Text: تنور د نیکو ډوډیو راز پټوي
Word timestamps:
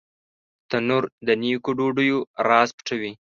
تنور 0.69 1.03
د 1.27 1.29
نیکو 1.41 1.71
ډوډیو 1.77 2.17
راز 2.47 2.69
پټوي 2.77 3.11